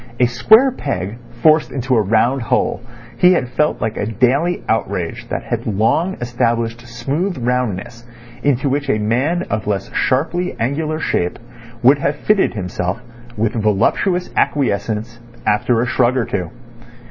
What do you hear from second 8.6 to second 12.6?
which a man of less sharply angular shape would have fitted